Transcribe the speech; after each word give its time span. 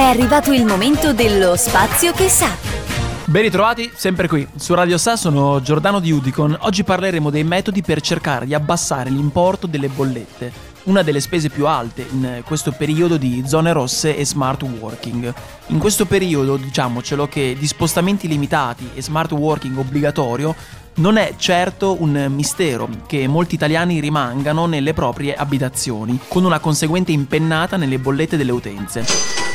È 0.00 0.04
arrivato 0.04 0.50
il 0.54 0.64
momento 0.64 1.12
dello 1.12 1.56
spazio 1.56 2.12
che 2.12 2.30
sa. 2.30 2.48
Ben 3.26 3.42
ritrovati, 3.42 3.90
sempre 3.94 4.28
qui, 4.28 4.48
su 4.56 4.72
Radio 4.72 4.96
Sa 4.96 5.14
sono 5.14 5.60
Giordano 5.60 6.00
di 6.00 6.10
Udicon. 6.10 6.56
Oggi 6.60 6.84
parleremo 6.84 7.28
dei 7.28 7.44
metodi 7.44 7.82
per 7.82 8.00
cercare 8.00 8.46
di 8.46 8.54
abbassare 8.54 9.10
l'importo 9.10 9.66
delle 9.66 9.88
bollette, 9.88 10.50
una 10.84 11.02
delle 11.02 11.20
spese 11.20 11.50
più 11.50 11.66
alte 11.66 12.06
in 12.10 12.40
questo 12.46 12.72
periodo 12.72 13.18
di 13.18 13.42
zone 13.46 13.74
rosse 13.74 14.16
e 14.16 14.24
smart 14.24 14.62
working. 14.62 15.34
In 15.66 15.78
questo 15.78 16.06
periodo, 16.06 16.56
diciamocelo, 16.56 17.28
che 17.28 17.54
di 17.58 17.66
spostamenti 17.66 18.26
limitati 18.26 18.92
e 18.94 19.02
smart 19.02 19.32
working 19.32 19.76
obbligatorio 19.76 20.56
non 21.00 21.16
è 21.16 21.34
certo 21.36 21.96
un 22.00 22.26
mistero 22.28 22.88
che 23.06 23.26
molti 23.26 23.54
italiani 23.54 24.00
rimangano 24.00 24.66
nelle 24.66 24.92
proprie 24.92 25.34
abitazioni, 25.34 26.20
con 26.28 26.44
una 26.44 26.58
conseguente 26.60 27.10
impennata 27.10 27.76
nelle 27.76 27.98
bollette 27.98 28.36
delle 28.36 28.52
utenze 28.52 29.04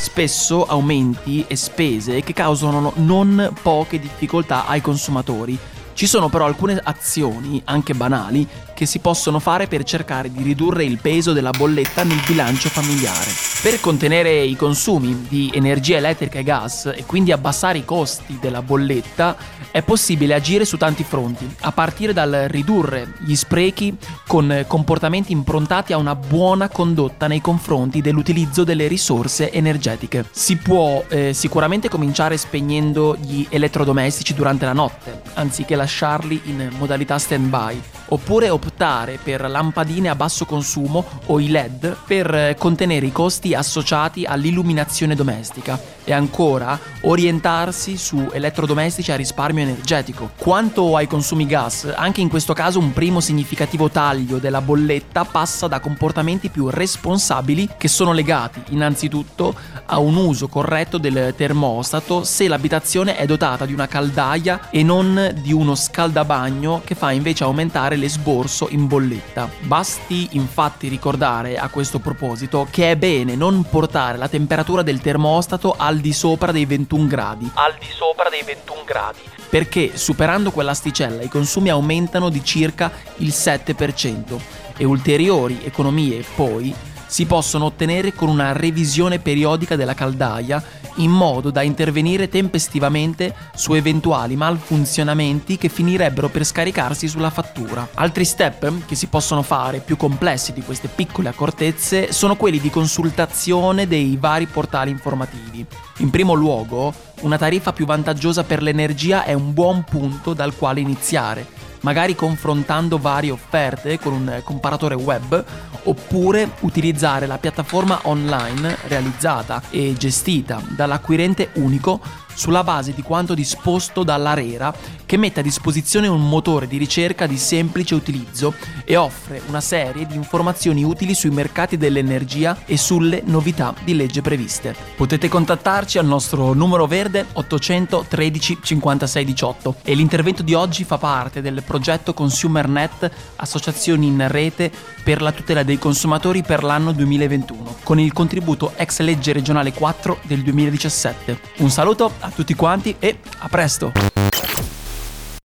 spesso 0.00 0.64
aumenti 0.64 1.44
e 1.46 1.56
spese 1.56 2.22
che 2.22 2.32
causano 2.32 2.92
non 2.96 3.52
poche 3.62 3.98
difficoltà 3.98 4.66
ai 4.66 4.80
consumatori. 4.80 5.58
Ci 6.00 6.06
sono 6.06 6.30
però 6.30 6.46
alcune 6.46 6.80
azioni, 6.82 7.60
anche 7.66 7.92
banali, 7.92 8.48
che 8.72 8.86
si 8.86 9.00
possono 9.00 9.38
fare 9.38 9.66
per 9.66 9.84
cercare 9.84 10.32
di 10.32 10.42
ridurre 10.42 10.82
il 10.82 10.96
peso 10.98 11.34
della 11.34 11.50
bolletta 11.50 12.04
nel 12.04 12.22
bilancio 12.26 12.70
familiare. 12.70 13.30
Per 13.60 13.78
contenere 13.80 14.40
i 14.40 14.56
consumi 14.56 15.26
di 15.28 15.50
energia 15.52 15.98
elettrica 15.98 16.38
e 16.38 16.42
gas 16.42 16.86
e 16.86 17.04
quindi 17.04 17.32
abbassare 17.32 17.76
i 17.76 17.84
costi 17.84 18.38
della 18.40 18.62
bolletta 18.62 19.36
è 19.70 19.82
possibile 19.82 20.32
agire 20.32 20.64
su 20.64 20.78
tanti 20.78 21.04
fronti, 21.04 21.46
a 21.60 21.72
partire 21.72 22.14
dal 22.14 22.46
ridurre 22.48 23.12
gli 23.18 23.34
sprechi 23.34 23.94
con 24.26 24.64
comportamenti 24.66 25.32
improntati 25.32 25.92
a 25.92 25.98
una 25.98 26.16
buona 26.16 26.70
condotta 26.70 27.26
nei 27.26 27.42
confronti 27.42 28.00
dell'utilizzo 28.00 28.64
delle 28.64 28.88
risorse 28.88 29.52
energetiche. 29.52 30.24
Si 30.30 30.56
può 30.56 31.04
eh, 31.08 31.34
sicuramente 31.34 31.90
cominciare 31.90 32.38
spegnendo 32.38 33.14
gli 33.20 33.46
elettrodomestici 33.50 34.32
durante 34.32 34.64
la 34.64 34.72
notte, 34.72 35.20
anziché 35.34 35.76
lasciarli 35.90 36.40
in 36.44 36.70
modalità 36.78 37.18
stand-by 37.18 37.99
oppure 38.10 38.48
optare 38.48 39.18
per 39.22 39.48
lampadine 39.48 40.08
a 40.08 40.14
basso 40.14 40.44
consumo 40.44 41.04
o 41.26 41.40
i 41.40 41.48
LED 41.48 41.96
per 42.06 42.54
contenere 42.58 43.06
i 43.06 43.12
costi 43.12 43.54
associati 43.54 44.24
all'illuminazione 44.24 45.14
domestica 45.14 45.78
e 46.04 46.12
ancora 46.12 46.78
orientarsi 47.02 47.96
su 47.96 48.28
elettrodomestici 48.32 49.12
a 49.12 49.16
risparmio 49.16 49.62
energetico. 49.62 50.30
Quanto 50.36 50.96
ai 50.96 51.06
consumi 51.06 51.46
gas, 51.46 51.92
anche 51.94 52.20
in 52.20 52.28
questo 52.28 52.52
caso 52.52 52.78
un 52.78 52.92
primo 52.92 53.20
significativo 53.20 53.90
taglio 53.90 54.38
della 54.38 54.60
bolletta 54.60 55.24
passa 55.24 55.68
da 55.68 55.80
comportamenti 55.80 56.48
più 56.48 56.68
responsabili 56.68 57.68
che 57.76 57.88
sono 57.88 58.12
legati 58.12 58.62
innanzitutto 58.70 59.54
a 59.86 59.98
un 59.98 60.16
uso 60.16 60.48
corretto 60.48 60.98
del 60.98 61.34
termostato 61.36 62.24
se 62.24 62.48
l'abitazione 62.48 63.16
è 63.16 63.26
dotata 63.26 63.66
di 63.66 63.72
una 63.72 63.86
caldaia 63.86 64.68
e 64.70 64.82
non 64.82 65.34
di 65.40 65.52
uno 65.52 65.74
scaldabagno 65.74 66.82
che 66.84 66.94
fa 66.94 67.12
invece 67.12 67.44
aumentare 67.44 67.96
l'esborso 68.00 68.66
in 68.70 68.88
bolletta. 68.88 69.48
Basti 69.60 70.30
infatti 70.32 70.88
ricordare 70.88 71.56
a 71.56 71.68
questo 71.68 72.00
proposito 72.00 72.66
che 72.70 72.90
è 72.90 72.96
bene 72.96 73.36
non 73.36 73.62
portare 73.62 74.18
la 74.18 74.28
temperatura 74.28 74.82
del 74.82 75.00
termostato 75.00 75.74
al 75.76 75.98
di 75.98 76.12
sopra 76.12 76.50
dei 76.50 76.64
21 76.64 77.06
gradi. 77.06 77.50
Al 77.54 77.76
di 77.78 77.86
sopra 77.88 78.28
dei 78.28 78.42
21 78.42 78.82
gradi. 78.84 79.18
Perché 79.48 79.96
superando 79.96 80.50
quell'asticella 80.50 81.22
i 81.22 81.28
consumi 81.28 81.68
aumentano 81.68 82.28
di 82.28 82.42
circa 82.42 82.90
il 83.16 83.28
7% 83.28 84.40
e 84.76 84.84
ulteriori 84.84 85.60
economie 85.62 86.24
poi 86.34 86.74
si 87.06 87.26
possono 87.26 87.64
ottenere 87.66 88.14
con 88.14 88.28
una 88.28 88.52
revisione 88.52 89.18
periodica 89.18 89.74
della 89.74 89.94
caldaia 89.94 90.62
in 90.96 91.10
modo 91.10 91.50
da 91.50 91.62
intervenire 91.62 92.28
tempestivamente 92.28 93.34
su 93.54 93.74
eventuali 93.74 94.36
malfunzionamenti 94.36 95.56
che 95.56 95.68
finirebbero 95.68 96.28
per 96.28 96.44
scaricarsi 96.44 97.08
sulla 97.08 97.30
fattura. 97.30 97.88
Altri 97.94 98.24
step 98.24 98.86
che 98.86 98.94
si 98.94 99.06
possono 99.06 99.42
fare, 99.42 99.80
più 99.80 99.96
complessi 99.96 100.52
di 100.52 100.62
queste 100.62 100.88
piccole 100.88 101.28
accortezze, 101.28 102.12
sono 102.12 102.36
quelli 102.36 102.58
di 102.58 102.70
consultazione 102.70 103.86
dei 103.86 104.16
vari 104.18 104.46
portali 104.46 104.90
informativi. 104.90 105.64
In 105.98 106.10
primo 106.10 106.34
luogo, 106.34 106.92
una 107.20 107.38
tariffa 107.38 107.72
più 107.72 107.86
vantaggiosa 107.86 108.44
per 108.44 108.62
l'energia 108.62 109.24
è 109.24 109.32
un 109.32 109.52
buon 109.52 109.84
punto 109.84 110.34
dal 110.34 110.56
quale 110.56 110.80
iniziare 110.80 111.68
magari 111.80 112.14
confrontando 112.14 112.98
varie 112.98 113.30
offerte 113.30 113.98
con 113.98 114.12
un 114.12 114.40
comparatore 114.44 114.94
web 114.94 115.44
oppure 115.84 116.50
utilizzare 116.60 117.26
la 117.26 117.38
piattaforma 117.38 118.00
online 118.02 118.76
realizzata 118.88 119.62
e 119.70 119.94
gestita 119.96 120.62
dall'acquirente 120.68 121.50
unico 121.54 122.00
sulla 122.40 122.64
base 122.64 122.94
di 122.94 123.02
quanto 123.02 123.34
disposto 123.34 124.02
dall'ARERA 124.02 124.74
che 125.04 125.18
mette 125.18 125.40
a 125.40 125.42
disposizione 125.42 126.06
un 126.06 126.26
motore 126.26 126.66
di 126.66 126.78
ricerca 126.78 127.26
di 127.26 127.36
semplice 127.36 127.94
utilizzo 127.94 128.54
e 128.86 128.96
offre 128.96 129.42
una 129.48 129.60
serie 129.60 130.06
di 130.06 130.14
informazioni 130.14 130.82
utili 130.82 131.12
sui 131.12 131.28
mercati 131.28 131.76
dell'energia 131.76 132.56
e 132.64 132.78
sulle 132.78 133.20
novità 133.26 133.74
di 133.84 133.94
legge 133.94 134.22
previste. 134.22 134.74
Potete 134.96 135.28
contattarci 135.28 135.98
al 135.98 136.06
nostro 136.06 136.54
numero 136.54 136.86
verde 136.86 137.26
813 137.30 138.58
56 138.62 139.24
18 139.24 139.74
e 139.82 139.94
l'intervento 139.94 140.42
di 140.42 140.54
oggi 140.54 140.84
fa 140.84 140.96
parte 140.96 141.42
del 141.42 141.62
progetto 141.62 142.14
ConsumerNet 142.14 143.10
Associazioni 143.36 144.06
in 144.06 144.26
rete 144.28 144.72
per 145.04 145.20
la 145.20 145.32
tutela 145.32 145.62
dei 145.62 145.78
consumatori 145.78 146.42
per 146.42 146.62
l'anno 146.64 146.92
2021 146.92 147.76
con 147.82 147.98
il 147.98 148.14
contributo 148.14 148.72
ex 148.76 149.00
legge 149.00 149.32
regionale 149.34 149.74
4 149.74 150.20
del 150.22 150.42
2017. 150.42 151.38
Un 151.58 151.70
saluto 151.70 152.12
a 152.20 152.29
tutti 152.34 152.54
quanti 152.54 152.96
e 152.98 153.18
a 153.38 153.48
presto! 153.48 154.09